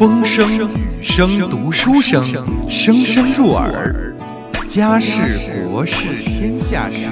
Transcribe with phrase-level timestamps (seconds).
[0.00, 0.48] 风声、
[0.98, 2.24] 雨声、读书声，
[2.70, 4.14] 声声入耳。
[4.66, 5.38] 家事
[5.68, 7.04] 国事天下事，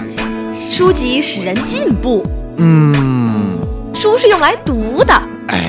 [0.70, 2.24] 书籍使人进步，
[2.56, 3.58] 嗯，
[3.92, 5.12] 书是用来读的。
[5.48, 5.68] 哎，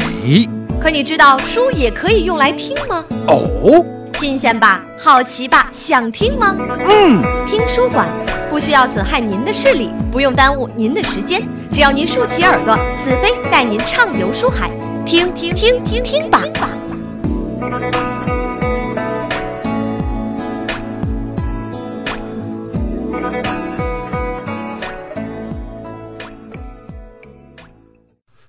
[0.80, 3.04] 可你知道书也可以用来听吗？
[3.28, 4.82] 哦，新鲜吧？
[4.98, 5.70] 好奇吧？
[5.74, 6.56] 想听吗？
[6.88, 8.08] 嗯，听书馆
[8.50, 14.72] 不需要损害您的视力，不用耽误您的时间，只要您竖起耳朵，子飞带您畅游书海，
[15.06, 16.42] 听听听听听吧。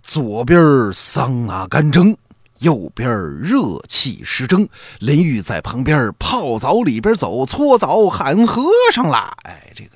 [0.02, 2.16] 左边桑拿干蒸，
[2.58, 9.32] 右边热气湿蒸，林玉在旁边泡澡里边走，搓澡喊和尚啦。
[9.44, 9.92] 哎，这个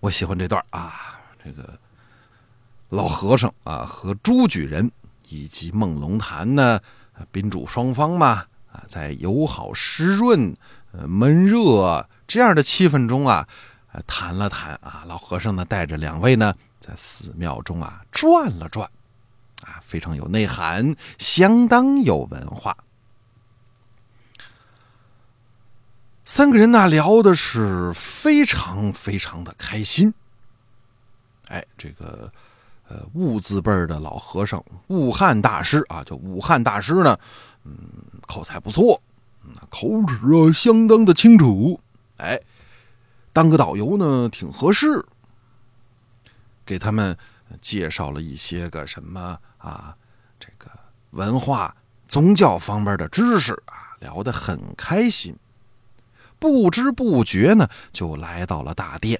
[0.00, 1.78] 我喜欢这段啊，这个
[2.90, 4.90] 老和尚啊和朱举人
[5.30, 6.78] 以及孟龙潭呢，
[7.30, 10.56] 宾主双方嘛啊，在友好湿润、
[10.92, 13.46] 呃闷热这样的气氛中啊，
[14.06, 16.54] 谈了谈啊，老和尚呢带着两位呢。
[16.80, 18.90] 在寺庙中啊转了转，
[19.62, 22.76] 啊，非常有内涵，相当有文化。
[26.24, 30.12] 三个人呢聊的是非常非常的开心。
[31.48, 32.32] 哎，这个
[32.92, 37.18] 呃悟字辈的老和尚悟汉大师啊，叫武汉大师呢，
[37.64, 37.74] 嗯，
[38.26, 39.00] 口才不错，
[39.42, 41.80] 嗯口齿啊相当的清楚。
[42.18, 42.38] 哎，
[43.32, 45.02] 当个导游呢挺合适。
[46.66, 47.16] 给他们
[47.62, 49.96] 介绍了一些个什么啊，
[50.38, 50.70] 这个
[51.12, 51.74] 文化、
[52.06, 55.34] 宗教方面的知识啊，聊得很开心。
[56.38, 59.18] 不知不觉呢，就来到了大殿。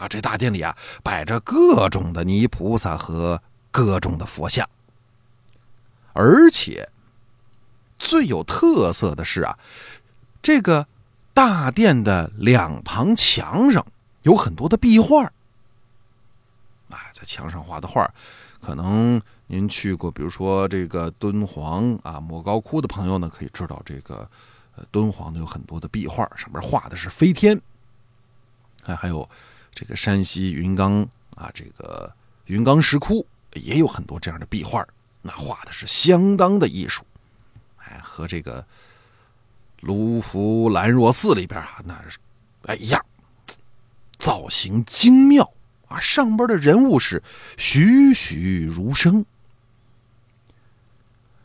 [0.00, 4.68] 啊，这大殿里啊，摆着各种的泥菩萨和各种的佛像。
[6.12, 6.88] 而且
[7.98, 9.58] 最有特色的是啊，
[10.42, 10.86] 这个
[11.34, 13.86] 大殿的两旁墙上
[14.22, 15.30] 有很多的壁画。
[16.88, 18.10] 哎，在墙上画的画，
[18.60, 24.28] 可能您去过，比如说这个敦煌啊、莫高窟的朋友呢，可以知道这个
[24.90, 27.60] 敦煌呢有很多的壁画，上面画的是飞天。
[28.86, 29.28] 哎，还有
[29.80, 32.12] 这个山西云冈啊，这个
[32.44, 34.86] 云冈石窟也有很多这样的壁画，
[35.22, 37.02] 那画的是相当的艺术。
[37.78, 38.62] 哎，和这个
[39.80, 42.18] 卢浮兰若寺里边啊，那是
[42.66, 43.02] 哎呀，
[44.18, 45.50] 造型精妙。
[45.88, 47.22] 啊，上边的人物是
[47.56, 49.24] 栩栩如生，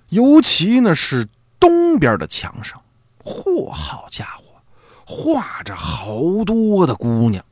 [0.09, 1.25] 尤其呢是
[1.57, 2.83] 东边的墙上，
[3.23, 4.61] 嚯，好家伙，
[5.05, 7.43] 画着好多的姑娘，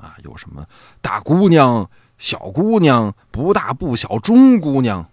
[0.00, 0.66] 啊，有什么
[1.00, 5.10] 大姑娘、小姑娘、不大不小、中姑娘。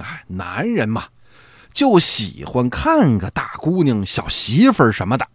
[0.00, 1.08] 哎，男人嘛，
[1.72, 5.28] 就喜欢看个大姑娘、小媳妇儿什么的。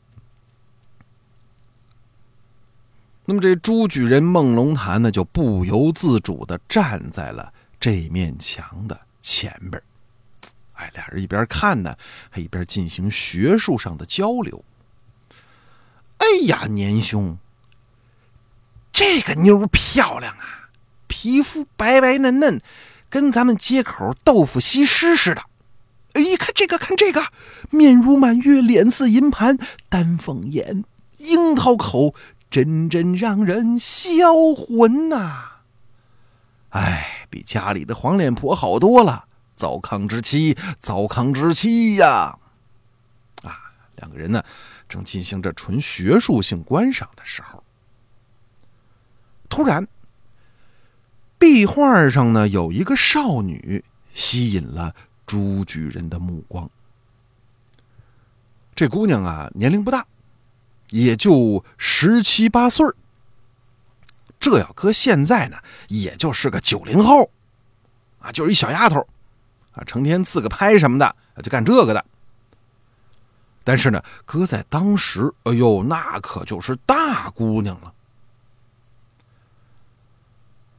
[3.26, 9.82] 那么这朱举人孟龙潭呢，就不由自主的站在了这面墙的前边
[10.74, 11.98] 哎，俩人一边看呢，
[12.30, 14.64] 还一边进行学术上的交流。
[16.20, 17.38] 哎呀，年兄，
[19.00, 20.72] 这个妞漂亮啊，
[21.06, 22.60] 皮肤白白嫩嫩，
[23.12, 25.44] 跟咱们街口豆腐西施似的。
[26.14, 27.24] 哎，看这个，看这个，
[27.70, 30.84] 面如满月，脸似银盘，丹凤眼，
[31.18, 32.16] 樱桃口。
[32.50, 35.60] 真真让人销魂呐！
[36.70, 39.26] 哎，比家里的黄脸婆好多了。
[39.56, 42.40] 糟糠之妻，糟糠之妻呀！
[43.44, 44.44] 啊，两个人呢，
[44.90, 47.62] 正进行着纯学术性观赏的时候，
[49.50, 49.88] 突然，
[51.38, 56.70] 壁画上呢有一个少女吸引了朱举人的目光。
[58.76, 60.06] 这姑娘啊，年龄不大。
[60.92, 62.88] 也就十七八岁
[64.40, 65.58] 这要搁现在呢，
[65.90, 67.30] 也就是个九零后，
[68.20, 69.06] 啊，就是一小丫头，
[69.74, 71.14] 啊，成天自个拍什么的，
[71.44, 72.06] 就干这个的。
[73.66, 77.94] 但是呢，搁在当时，哎呦，那可就是大姑娘了。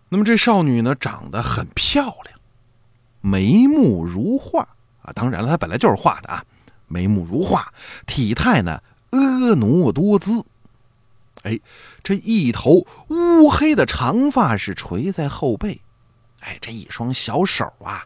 [0.08, 2.38] 那么这少女呢，长得很漂亮，
[3.20, 4.68] 眉目如画
[5.02, 6.44] 啊，当然了，她本来就是画的啊，
[6.86, 7.72] 眉目如画，
[8.06, 8.80] 体态呢。
[9.10, 10.44] 婀娜多姿，
[11.42, 11.58] 哎，
[12.02, 15.80] 这一头乌黑的长发是垂在后背，
[16.40, 18.04] 哎，这一双小手啊，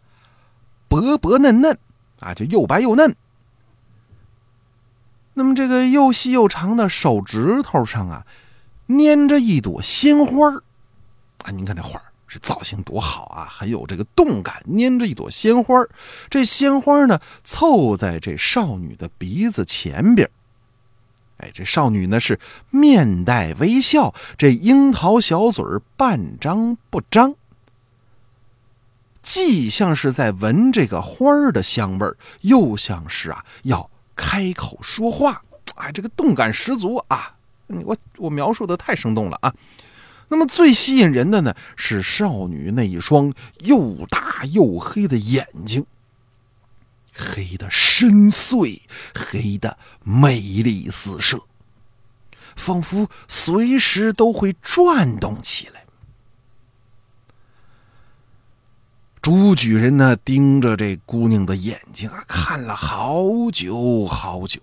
[0.86, 1.76] 薄薄嫩嫩
[2.20, 3.16] 啊，就又白又嫩。
[5.34, 8.24] 那么这个又细又长的手指头上啊，
[8.86, 10.62] 粘着一朵鲜花
[11.42, 15.84] 啊，您看这花这造型多好啊，很有这个动感，拈着一朵鲜花
[16.30, 20.30] 这鲜花呢，凑在这少女的鼻子前边
[21.38, 22.38] 哎，这少女呢是
[22.70, 27.34] 面带微笑，这樱桃小嘴儿半张不张，
[29.22, 35.42] 既像是在闻这个花儿的香味儿，又像是啊要开口说话。
[35.74, 37.34] 哎，这个动感十足啊！
[37.66, 39.52] 我我描述的太生动了啊。
[40.32, 45.84] 那么最吸引人的呢，是少女那一双又大又黑的眼睛。
[47.12, 48.80] 黑的深邃，
[49.14, 51.42] 黑的美丽四射，
[52.56, 55.84] 仿佛随时都会转动起来。
[59.20, 64.62] 朱举人呢，盯着这姑娘的眼睛啊，看了好久好久，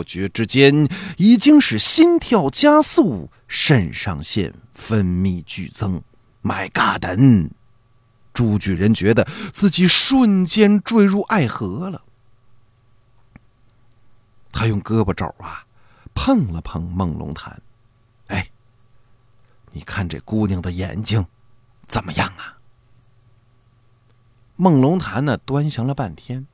[0.00, 0.88] 不觉之间
[1.18, 6.02] 已经是心跳加速，肾上腺分泌剧增。
[6.42, 7.04] My God！
[8.32, 12.02] 朱举人觉得自己瞬间坠入爱河了。
[14.50, 15.66] 他用胳膊肘啊
[16.14, 17.60] 碰了碰梦龙潭，
[18.28, 18.50] 哎，
[19.72, 21.26] 你看这姑娘的眼睛
[21.86, 22.56] 怎么样啊？
[24.56, 26.46] 梦龙潭呢端详了半天，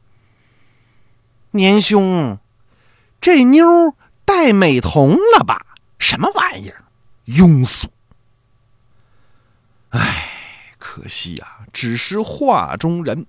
[1.53, 2.41] 年兄，
[3.27, 5.67] 这妞戴美瞳了吧？
[5.99, 6.85] 什么玩意儿？
[7.27, 7.89] 庸俗！
[9.89, 10.31] 哎。
[10.79, 13.27] 可惜呀，只是画中人。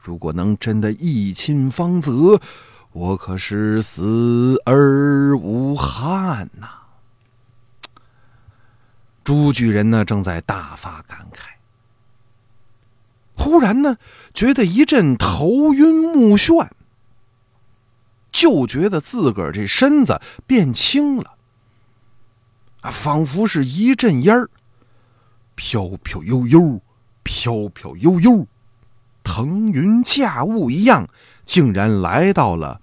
[0.00, 2.40] 如果能真的一亲芳泽，
[2.90, 6.68] 我可是死而无憾呐。
[9.22, 11.42] 朱举人呢，正在大发感慨，
[13.36, 13.98] 忽然呢，
[14.34, 16.68] 觉得一阵头晕目眩，
[18.36, 21.36] 就觉得自个儿这身子变轻了，
[22.82, 24.50] 啊，仿佛是一阵烟儿，
[25.54, 26.82] 飘飘悠悠。
[27.28, 28.46] 飘飘悠悠，
[29.24, 31.08] 腾云驾雾一样，
[31.44, 32.80] 竟然来到了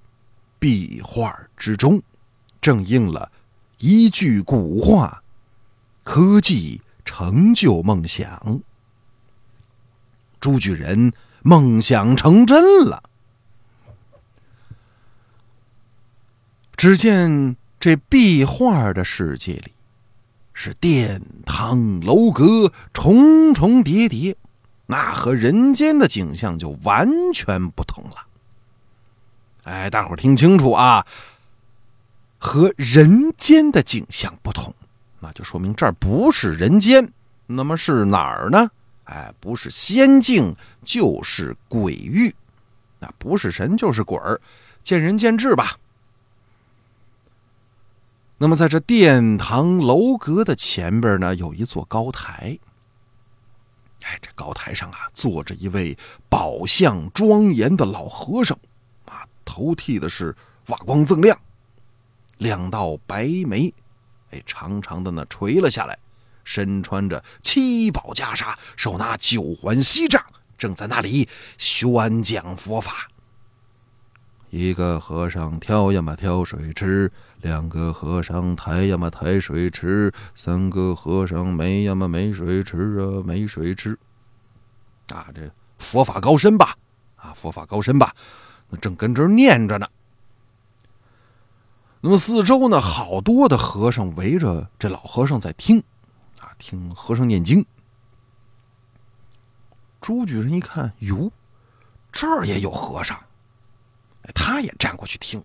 [0.59, 2.01] 壁画之中，
[2.59, 3.31] 正应了
[3.77, 5.23] 一句古话
[6.03, 8.59] ：“科技成就梦想。”
[10.41, 13.01] 朱举人梦想成真了。
[16.83, 19.71] 只见这壁画的世界里。
[20.53, 24.35] 是殿堂楼阁重重叠叠，
[24.87, 28.27] 那和人间的景象就完全不同了。
[29.63, 31.07] 哎，大伙儿听清楚啊，
[32.37, 34.75] 和人间的景象不同，
[35.21, 37.13] 那就说明这儿不是人间。
[37.45, 38.69] 那么是哪儿呢？
[39.05, 40.53] 哎，不是仙境
[40.83, 42.35] 就是鬼域，
[42.99, 44.41] 那不是神就是鬼儿，
[44.83, 45.77] 见仁见智吧。
[48.43, 52.59] 那么，在这殿堂楼阁的前边呢，有一座高台。
[54.03, 55.97] 哎，这高台上啊，坐着一位
[56.29, 58.59] 宝相庄严的老和尚，
[59.05, 60.35] 啊，头剃的是
[60.67, 61.39] 瓦光锃亮，
[62.39, 63.73] 两道白眉，
[64.31, 65.97] 哎，长长的呢垂了下来，
[66.43, 70.21] 身穿着七宝袈裟，手拿九环锡杖，
[70.57, 73.07] 正在那里宣讲佛法。
[74.49, 77.11] 一个和尚挑呀嘛挑水吃，
[77.43, 83.99] 两个和尚抬呀嘛抬水吃，三个和尚没呀嘛没水吃啊没水吃。
[85.09, 86.77] 啊，这佛法高深吧？
[87.17, 88.15] 啊，佛法高深吧？
[88.69, 89.85] 那正跟这儿念着呢。
[91.99, 95.83] 那么四周呢，好多的和尚围着这老和尚在听，
[96.39, 97.65] 啊，听和尚念经。
[99.99, 101.29] 朱举人一看，哟，
[102.09, 103.19] 这儿也有和尚。
[104.33, 105.43] 他也站过去听，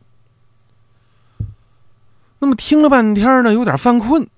[2.39, 4.29] 那么听了半天呢，有点犯困，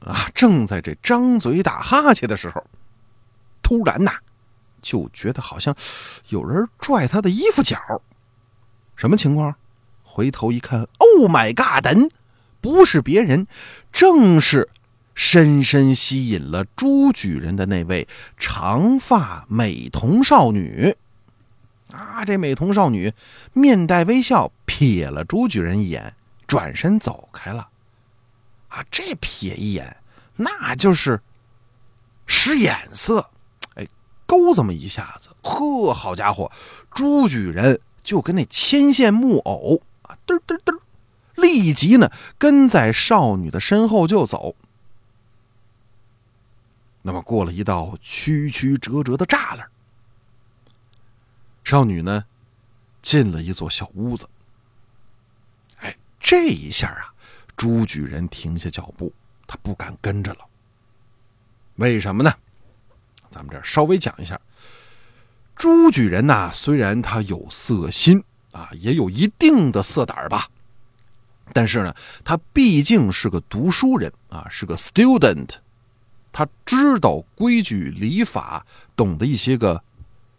[0.00, 2.64] 啊，正在这张嘴打哈欠的时候，
[3.62, 4.12] 突然呐，
[4.82, 5.74] 就觉得好像
[6.28, 7.78] 有人拽他的衣服角，
[8.96, 9.54] 什么情况？
[10.02, 12.10] 回头一看，Oh my God！
[12.60, 13.46] 不是别人，
[13.92, 14.68] 正是
[15.14, 20.96] 深深吸引了朱举人的那位长发美瞳少女。
[21.92, 22.24] 啊！
[22.24, 23.12] 这美瞳少女
[23.52, 26.14] 面带微笑，瞥了朱举人一眼，
[26.50, 27.70] 转身走开了。
[28.66, 29.96] 啊，这瞥一眼，
[30.34, 31.22] 那就是
[32.26, 33.30] 使眼色。
[33.76, 33.86] 哎，
[34.26, 36.50] 勾这么一下子，呵，好家伙，
[36.90, 40.80] 朱举人就跟那牵线木偶啊，嘚嘚嘚，
[41.36, 44.56] 立即呢跟在少女的身后就走。
[47.02, 49.68] 那么过了一道曲曲折折的栅栏。
[51.62, 52.24] 少女呢，
[53.02, 54.28] 进了一座小屋子。
[56.20, 57.12] 这一下啊，
[57.56, 59.12] 朱举人停下脚步，
[59.46, 60.40] 他不敢跟着了。
[61.76, 62.32] 为什么呢？
[63.30, 64.38] 咱们这稍微讲一下，
[65.56, 68.22] 朱举人呐，虽然他有色心
[68.52, 70.48] 啊，也有一定的色胆吧，
[71.52, 75.54] 但是呢，他毕竟是个读书人啊，是个 student，
[76.32, 79.82] 他知道规矩礼法，懂得一些个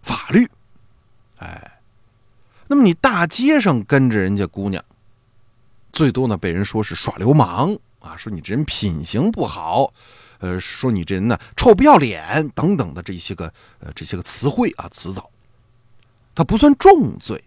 [0.01, 0.49] 法律，
[1.37, 1.79] 哎，
[2.67, 4.83] 那么你大街上跟着人家姑娘，
[5.91, 9.93] 最多呢被人说是耍流氓啊，说你这人品行不好。
[10.39, 15.29] 呃，说你这人呢臭不要脸等等的这些个呃这些个词汇啊词藻，
[16.33, 17.43] 它不算重罪，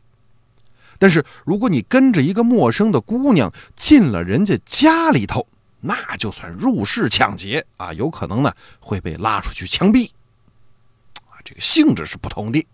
[0.96, 5.44] 但是如果你跟着一个陌生的姑娘进了人家家里头，
[5.80, 10.08] 那就算入室抢劫啊，有可能呢会被拉出去枪毙，
[11.16, 12.64] 啊，这个性质是不同的。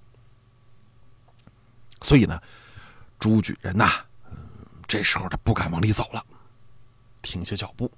[2.02, 2.38] 所以呢，
[3.18, 3.90] 朱举人呐，
[4.90, 6.24] 这时候他不敢往里走了，
[7.22, 7.88] 停下脚步。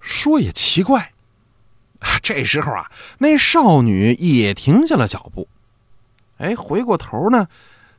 [0.00, 1.12] 说也奇怪，
[2.24, 5.46] 这时候啊，那少女也停下了脚步，
[6.38, 7.48] 哎，回过头呢，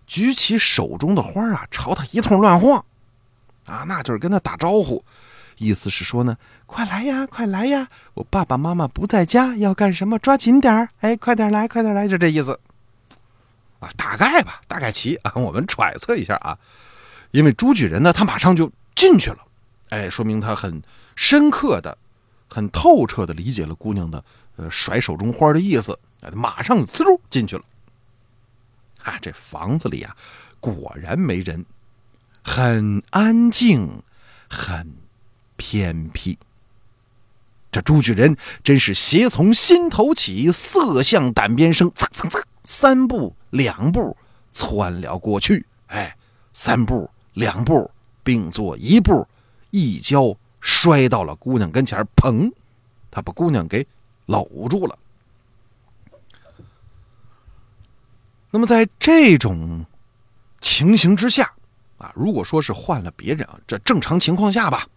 [0.07, 2.83] 举起手中的花啊，朝他一通乱晃，
[3.65, 5.05] 啊，那就是跟他打招呼，
[5.57, 6.35] 意思是说呢，
[6.65, 10.17] 快来呀，快来呀，我爸爸妈妈不在家，要干什么？
[10.17, 12.59] 抓紧点儿，哎，快点来，快点来，就这意思，
[13.83, 16.57] 啊，大概吧，大概齐啊，我们揣测一下啊，
[17.31, 19.39] 因为朱举人呢，他马上就进去了，
[19.89, 20.81] 哎，说明他很。
[21.15, 21.95] 深刻的、
[22.49, 24.25] 很透彻的理解了姑娘的
[24.55, 27.61] 呃甩手中花的意思，哎，马上呲溜进去了。
[29.03, 30.17] 啊，这房子里啊，
[30.59, 31.63] 果然没人，
[32.43, 34.01] 很安静，
[34.49, 34.91] 很
[35.55, 36.39] 偏僻。
[37.71, 44.15] 这朱举人真是邪从心头起，色向胆边生，蹭蹭蹭，三步两步
[44.51, 45.65] 窜了过去。
[45.87, 46.15] 哎，
[46.51, 47.89] 三步两步
[48.23, 49.27] 并作一步，
[49.71, 50.35] 一跤。
[50.65, 52.49] 摔到了姑娘跟前砰！
[53.11, 53.85] 他把姑娘给
[54.27, 54.97] 搂住了。
[58.49, 59.85] 那么在这种
[60.61, 61.51] 情形之下，
[61.97, 64.87] 啊，如果说是换了别人啊，这正常情况下吧，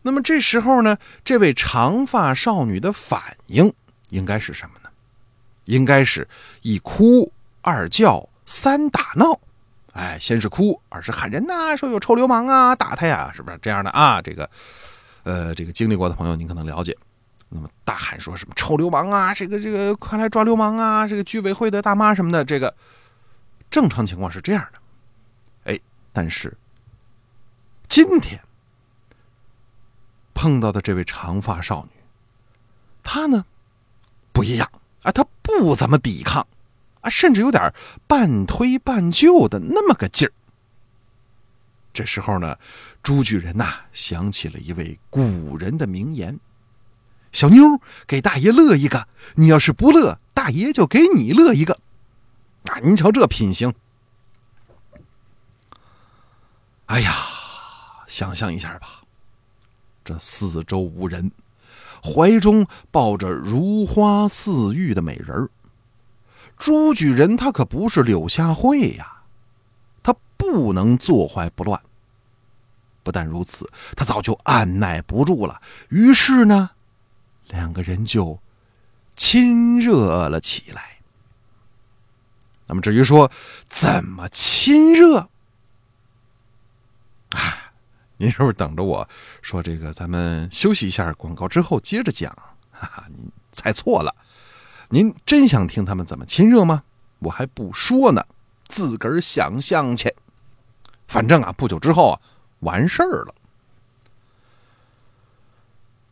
[0.00, 3.70] 那么这时候呢，这位长发少女的反应
[4.08, 4.87] 应该是什么呢？
[5.68, 6.26] 应该是
[6.62, 9.38] 一哭二叫三打闹。
[9.92, 14.22] 哎，先是哭，二是喊人呐，说有臭流氓啊，打他呀，是不是这样的啊？
[14.22, 14.48] 这个，
[15.24, 16.96] 呃，这个经历过的朋友，您可能了解。
[17.50, 22.74] 那么大喊说什么臭流氓啊，这个这个快来抓流氓啊，这个居委会的大妈什么的，这个
[23.70, 25.72] 正常情况是这样的。
[25.72, 25.80] 哎，
[26.12, 26.56] 但是
[27.88, 28.40] 今天
[30.32, 32.00] 碰到的这位长发少女，
[33.02, 33.44] 她呢
[34.32, 34.70] 不一样
[35.02, 36.46] 啊，他不怎么抵抗。
[37.00, 37.72] 啊，甚至有点
[38.08, 40.32] 半推半就的那么个劲儿。
[41.92, 42.58] 这时候呢，
[43.02, 46.40] 朱举人呐想起了一位古人的名言
[47.32, 51.80] ：“小妞给大爷乐一个，你要是不乐，大爷就给你乐一个。”
[52.66, 53.72] 啊，您瞧这品行！
[56.86, 57.14] 哎呀，
[58.08, 59.02] 想象一下吧，
[60.04, 61.30] 这四周无人，
[62.02, 65.50] 怀中抱着如花似玉的美人儿。
[66.56, 69.22] 朱举人他可不是柳下惠呀，
[70.02, 71.80] 他不能坐怀不乱。
[73.04, 76.70] 不但如此，他早就按耐不住了，于是呢，
[77.46, 78.38] 两个人就
[79.16, 80.98] 亲热了起来。
[82.66, 83.30] 那么至于说
[83.68, 85.30] 怎么亲热，
[87.30, 87.57] 啊，
[88.18, 89.08] 您是不是等着我
[89.42, 89.92] 说这个？
[89.92, 92.30] 咱们休息一下，广告之后接着讲。
[92.70, 94.14] 哈哈，您猜错了。
[94.88, 96.82] 您真想听他们怎么亲热吗？
[97.20, 98.24] 我还不说呢，
[98.66, 100.12] 自个儿想象去。
[101.06, 102.20] 反正啊，不久之后啊，
[102.60, 103.34] 完事儿了。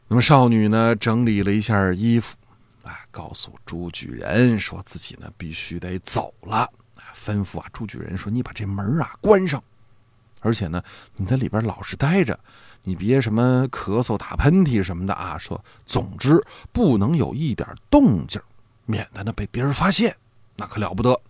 [0.09, 2.37] 那么少女呢，整理了一下衣服，
[2.85, 6.71] 啊，告诉朱举人说自己呢必须得走了，
[7.13, 9.63] 吩咐啊朱举人说：“你把这门啊关上，
[10.41, 10.83] 而且呢
[11.17, 12.39] 你在里边老实待着，
[12.85, 15.37] 你别什么咳嗽、打喷嚏什么的啊。
[15.39, 18.41] 说总之不能有一点动静。”
[18.89, 20.17] 免得呢被别人发现，
[20.55, 21.21] 那可了不得。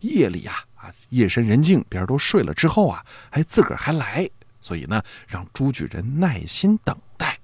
[0.00, 4.28] 夜里呀，啊，夜深人静，别人都睡了之后啊，哎，自个儿还来，
[4.60, 7.38] 所以呢，让朱举人耐心等待。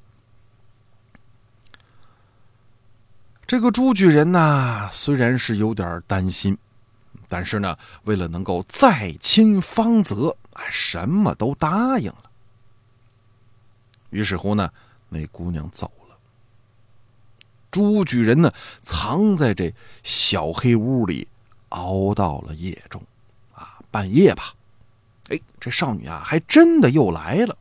[3.47, 6.59] 这个朱举人呢，虽然是有点担心，
[7.33, 12.31] 但是呢，为了能够再亲芳泽，哎，什么都答应了。
[14.11, 14.71] 于是乎呢，
[15.09, 16.17] 那姑娘走了。
[17.71, 19.73] 朱举人呢，藏在这
[20.03, 21.27] 小黑屋里，
[21.71, 23.03] 熬到了夜中，
[23.55, 24.53] 啊，半夜吧，
[25.31, 27.57] 哎，这少女啊，还真的又来了。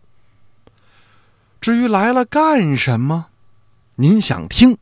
[1.62, 3.28] 至于来了干什么，
[3.96, 4.78] 您想听，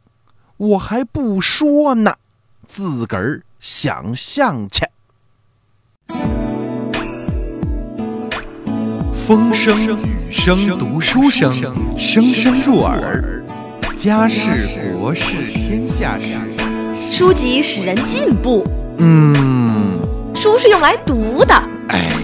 [0.57, 2.17] 我还不说呢，
[2.65, 4.85] 自个儿想象去。
[9.13, 11.53] 风声、雨声、读书声，
[11.97, 13.43] 声声入耳。
[13.97, 16.37] 家事、国事、天下事，
[17.11, 18.65] 书籍使人进步，
[18.97, 19.99] 嗯，
[20.33, 21.53] 书是用来读的。
[21.89, 22.15] 哎，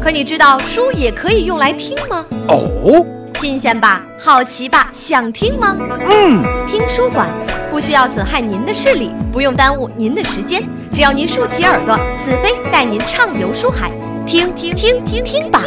[0.00, 2.24] 可你知道书也可以用来听吗？
[2.46, 4.02] 哦，新鲜吧？
[4.20, 4.88] 好奇吧？
[4.92, 5.76] 想听吗？
[6.06, 7.28] 嗯，听书馆
[7.68, 13.90] 不需要损害您的视力，不用耽误您的时间，只要您竖起耳朵，子飞带您畅游书海，
[14.26, 15.62] 听听听听听吧。